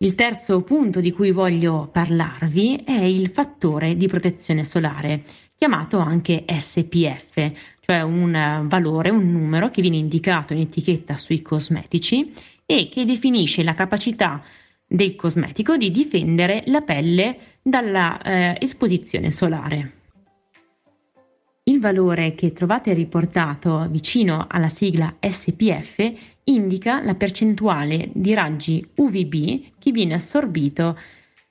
Il 0.01 0.15
terzo 0.15 0.61
punto 0.61 1.01
di 1.01 1.11
cui 1.11 1.31
voglio 1.31 1.89
parlarvi 1.91 2.83
è 2.85 3.01
il 3.01 3.31
fattore 3.31 3.97
di 3.97 4.07
protezione 4.07 4.63
solare, 4.63 5.23
chiamato 5.55 5.97
anche 5.97 6.45
SPF, 6.47 7.51
cioè 7.81 7.99
un 7.99 8.65
valore, 8.69 9.09
un 9.09 9.29
numero 9.29 9.67
che 9.67 9.81
viene 9.81 9.97
indicato 9.97 10.53
in 10.53 10.59
etichetta 10.59 11.17
sui 11.17 11.41
cosmetici 11.41 12.31
e 12.65 12.87
che 12.87 13.03
definisce 13.03 13.61
la 13.61 13.73
capacità 13.73 14.41
del 14.87 15.17
cosmetico 15.17 15.75
di 15.75 15.91
difendere 15.91 16.63
la 16.67 16.79
pelle 16.79 17.37
dalla 17.61 18.21
eh, 18.21 18.57
esposizione 18.57 19.31
solare. 19.31 19.95
Il 21.63 21.81
valore 21.81 22.35
che 22.35 22.53
trovate 22.53 22.93
riportato 22.93 23.85
vicino 23.89 24.47
alla 24.49 24.69
sigla 24.69 25.17
SPF 25.19 26.37
indica 26.49 27.01
la 27.03 27.15
percentuale 27.15 28.09
di 28.13 28.33
raggi 28.33 28.85
UVB 28.95 29.77
che 29.79 29.91
viene 29.91 30.15
assorbito 30.15 30.97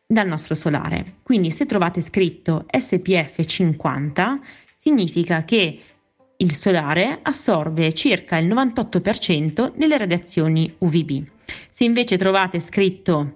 dal 0.06 0.26
nostro 0.26 0.54
solare. 0.54 1.04
Quindi 1.22 1.50
se 1.50 1.66
trovate 1.66 2.00
scritto 2.00 2.66
SPF 2.70 3.44
50 3.44 4.40
significa 4.76 5.44
che 5.44 5.80
il 6.40 6.54
solare 6.54 7.18
assorbe 7.22 7.92
circa 7.94 8.38
il 8.38 8.48
98% 8.48 9.72
delle 9.76 9.98
radiazioni 9.98 10.72
UVB. 10.78 11.26
Se 11.72 11.84
invece 11.84 12.16
trovate 12.16 12.60
scritto 12.60 13.32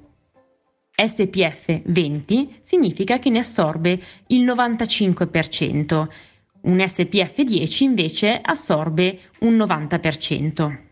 SPF 0.95 1.81
20 1.85 2.61
significa 2.63 3.19
che 3.19 3.31
ne 3.31 3.41
assorbe 3.41 4.01
il 4.29 4.45
95%. 4.45 6.09
Un 6.63 6.87
SPF 6.87 7.43
10 7.43 7.85
invece 7.85 8.39
assorbe 8.41 9.19
un 9.41 9.57
90%. 9.57 10.91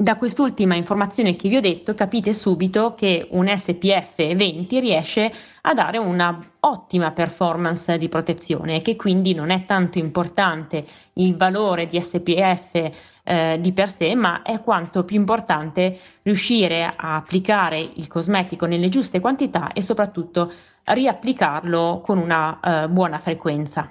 Da 0.00 0.14
quest'ultima 0.14 0.76
informazione 0.76 1.34
che 1.34 1.48
vi 1.48 1.56
ho 1.56 1.60
detto 1.60 1.92
capite 1.96 2.32
subito 2.32 2.94
che 2.94 3.26
un 3.32 3.48
SPF 3.52 4.14
20 4.14 4.78
riesce 4.78 5.32
a 5.62 5.74
dare 5.74 5.98
una 5.98 6.38
ottima 6.60 7.10
performance 7.10 7.98
di 7.98 8.08
protezione 8.08 8.80
che 8.80 8.94
quindi 8.94 9.34
non 9.34 9.50
è 9.50 9.64
tanto 9.64 9.98
importante 9.98 10.86
il 11.14 11.34
valore 11.36 11.88
di 11.88 12.00
SPF 12.00 12.90
eh, 13.24 13.58
di 13.60 13.72
per 13.72 13.90
sé 13.90 14.14
ma 14.14 14.42
è 14.42 14.62
quanto 14.62 15.02
più 15.02 15.16
importante 15.16 15.98
riuscire 16.22 16.84
a 16.84 17.16
applicare 17.16 17.80
il 17.80 18.06
cosmetico 18.06 18.66
nelle 18.66 18.90
giuste 18.90 19.18
quantità 19.18 19.72
e 19.72 19.82
soprattutto 19.82 20.52
riapplicarlo 20.84 22.02
con 22.04 22.18
una 22.18 22.60
eh, 22.60 22.88
buona 22.88 23.18
frequenza. 23.18 23.90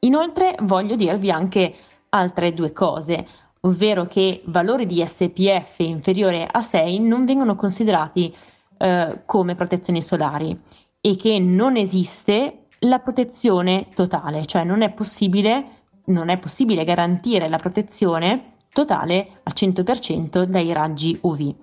Inoltre 0.00 0.54
voglio 0.60 0.96
dirvi 0.96 1.30
anche 1.30 1.74
altre 2.10 2.52
due 2.52 2.72
cose, 2.72 3.26
ovvero 3.60 4.06
che 4.06 4.42
valori 4.46 4.86
di 4.86 5.04
SPF 5.06 5.78
inferiore 5.78 6.46
a 6.50 6.62
6 6.62 6.98
non 7.00 7.24
vengono 7.24 7.54
considerati 7.54 8.34
eh, 8.78 9.22
come 9.26 9.54
protezioni 9.54 10.02
solari 10.02 10.58
e 11.00 11.16
che 11.16 11.38
non 11.38 11.76
esiste 11.76 12.66
la 12.80 12.98
protezione 12.98 13.88
totale, 13.94 14.46
cioè 14.46 14.64
non 14.64 14.82
è 14.82 14.90
possibile, 14.90 15.64
non 16.06 16.30
è 16.30 16.38
possibile 16.38 16.84
garantire 16.84 17.48
la 17.48 17.58
protezione 17.58 18.54
totale 18.72 19.40
al 19.42 19.52
100% 19.54 20.44
dai 20.44 20.72
raggi 20.72 21.18
UV. 21.20 21.54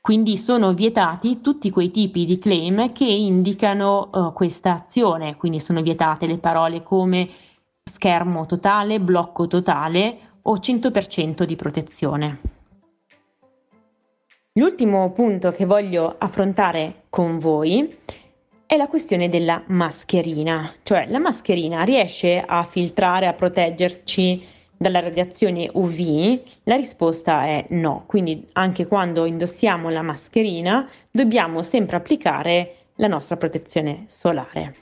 Quindi 0.00 0.36
sono 0.36 0.72
vietati 0.72 1.40
tutti 1.40 1.70
quei 1.70 1.90
tipi 1.90 2.26
di 2.26 2.38
claim 2.38 2.92
che 2.92 3.04
indicano 3.04 4.08
uh, 4.12 4.32
questa 4.32 4.84
azione, 4.84 5.36
quindi 5.36 5.58
sono 5.58 5.82
vietate 5.82 6.26
le 6.26 6.38
parole 6.38 6.82
come 6.82 7.28
schermo 7.82 8.46
totale, 8.46 9.00
blocco 9.00 9.46
totale 9.46 10.25
o 10.48 10.54
100% 10.54 11.44
di 11.44 11.56
protezione. 11.56 12.38
L'ultimo 14.52 15.10
punto 15.12 15.50
che 15.50 15.64
voglio 15.64 16.14
affrontare 16.18 17.02
con 17.10 17.38
voi 17.38 17.88
è 18.64 18.76
la 18.76 18.88
questione 18.88 19.28
della 19.28 19.62
mascherina, 19.66 20.72
cioè 20.82 21.06
la 21.08 21.18
mascherina 21.18 21.82
riesce 21.82 22.42
a 22.44 22.62
filtrare, 22.64 23.26
a 23.26 23.32
proteggerci 23.32 24.44
dalla 24.76 25.00
radiazione 25.00 25.70
UV? 25.72 26.40
La 26.64 26.76
risposta 26.76 27.44
è 27.44 27.66
no, 27.70 28.04
quindi 28.06 28.48
anche 28.52 28.86
quando 28.86 29.24
indossiamo 29.24 29.90
la 29.90 30.02
mascherina 30.02 30.88
dobbiamo 31.10 31.62
sempre 31.62 31.96
applicare 31.96 32.74
la 32.96 33.08
nostra 33.08 33.36
protezione 33.36 34.04
solare. 34.08 34.74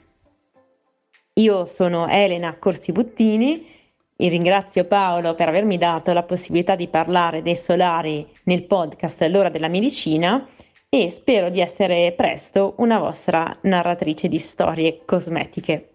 Io 1.33 1.65
sono 1.65 2.07
Elena 2.07 2.55
Corsibuttini 2.57 3.74
e 4.17 4.29
ringrazio 4.29 4.85
Paolo 4.85 5.35
per 5.35 5.49
avermi 5.49 5.77
dato 5.77 6.13
la 6.13 6.23
possibilità 6.23 6.75
di 6.75 6.87
parlare 6.87 7.41
dei 7.41 7.55
solari 7.55 8.27
nel 8.45 8.63
podcast 8.63 9.21
L'ora 9.23 9.49
della 9.49 9.67
medicina 9.67 10.47
e 10.87 11.09
spero 11.09 11.49
di 11.49 11.59
essere 11.59 12.13
presto 12.15 12.75
una 12.77 12.99
vostra 12.99 13.53
narratrice 13.61 14.27
di 14.27 14.37
storie 14.37 15.01
cosmetiche. 15.03 15.89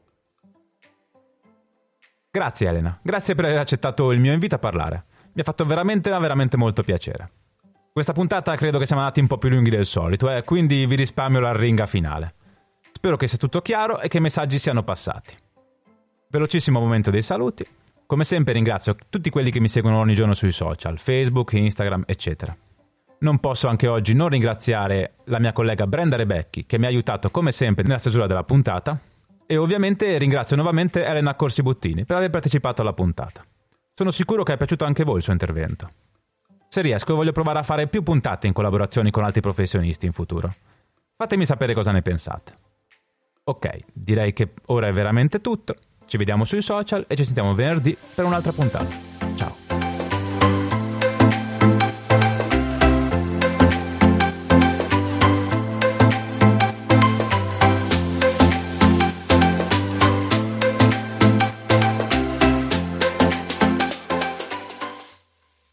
Grazie 2.30 2.68
Elena, 2.68 2.98
grazie 3.02 3.34
per 3.34 3.46
aver 3.46 3.58
accettato 3.58 4.12
il 4.12 4.20
mio 4.20 4.32
invito 4.32 4.54
a 4.54 4.58
parlare. 4.58 5.04
Mi 5.32 5.40
ha 5.40 5.44
fatto 5.44 5.64
veramente, 5.64 6.10
veramente 6.10 6.56
molto 6.56 6.82
piacere. 6.82 7.30
Questa 7.92 8.12
puntata 8.12 8.54
credo 8.54 8.78
che 8.78 8.86
siamo 8.86 9.02
andati 9.02 9.20
un 9.20 9.26
po' 9.26 9.38
più 9.38 9.48
lunghi 9.48 9.70
del 9.70 9.86
solito, 9.86 10.30
eh, 10.30 10.42
quindi 10.44 10.86
vi 10.86 10.94
risparmio 10.94 11.40
la 11.40 11.56
ringa 11.56 11.86
finale. 11.86 12.34
Spero 12.80 13.16
che 13.16 13.26
sia 13.26 13.38
tutto 13.38 13.62
chiaro 13.62 14.00
e 14.00 14.08
che 14.08 14.18
i 14.18 14.20
messaggi 14.20 14.58
siano 14.58 14.84
passati. 14.84 15.34
Velocissimo 16.28 16.78
momento 16.78 17.10
dei 17.10 17.22
saluti. 17.22 17.64
Come 18.10 18.24
sempre 18.24 18.54
ringrazio 18.54 18.96
tutti 19.08 19.30
quelli 19.30 19.52
che 19.52 19.60
mi 19.60 19.68
seguono 19.68 20.00
ogni 20.00 20.16
giorno 20.16 20.34
sui 20.34 20.50
social, 20.50 20.98
Facebook, 20.98 21.52
Instagram, 21.52 22.02
eccetera. 22.08 22.52
Non 23.20 23.38
posso 23.38 23.68
anche 23.68 23.86
oggi 23.86 24.14
non 24.14 24.30
ringraziare 24.30 25.12
la 25.26 25.38
mia 25.38 25.52
collega 25.52 25.86
Brenda 25.86 26.16
Rebecchi 26.16 26.66
che 26.66 26.76
mi 26.76 26.86
ha 26.86 26.88
aiutato 26.88 27.30
come 27.30 27.52
sempre 27.52 27.84
nella 27.84 27.98
stesura 27.98 28.26
della 28.26 28.42
puntata 28.42 29.00
e 29.46 29.56
ovviamente 29.56 30.18
ringrazio 30.18 30.56
nuovamente 30.56 31.04
Elena 31.04 31.36
Corsi 31.36 31.62
Buttini 31.62 32.04
per 32.04 32.16
aver 32.16 32.30
partecipato 32.30 32.82
alla 32.82 32.94
puntata. 32.94 33.46
Sono 33.94 34.10
sicuro 34.10 34.42
che 34.42 34.54
è 34.54 34.56
piaciuto 34.56 34.84
anche 34.84 35.04
voi 35.04 35.18
il 35.18 35.22
suo 35.22 35.32
intervento. 35.32 35.88
Se 36.66 36.80
riesco 36.80 37.14
voglio 37.14 37.30
provare 37.30 37.60
a 37.60 37.62
fare 37.62 37.86
più 37.86 38.02
puntate 38.02 38.48
in 38.48 38.52
collaborazioni 38.52 39.12
con 39.12 39.22
altri 39.22 39.40
professionisti 39.40 40.06
in 40.06 40.12
futuro. 40.12 40.50
Fatemi 41.14 41.46
sapere 41.46 41.74
cosa 41.74 41.92
ne 41.92 42.02
pensate. 42.02 42.58
Ok, 43.44 43.84
direi 43.92 44.32
che 44.32 44.54
ora 44.66 44.88
è 44.88 44.92
veramente 44.92 45.40
tutto. 45.40 45.76
Ci 46.10 46.16
vediamo 46.16 46.44
sui 46.44 46.60
social 46.60 47.04
e 47.06 47.14
ci 47.14 47.24
sentiamo 47.24 47.54
venerdì 47.54 47.96
per 48.16 48.24
un'altra 48.24 48.50
puntata. 48.50 48.88
Ciao. 49.36 49.79